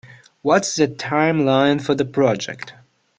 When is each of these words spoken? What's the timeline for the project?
What's 0.41 0.77
the 0.77 0.87
timeline 0.87 1.79
for 1.79 1.93
the 1.93 2.05
project? 2.05 2.73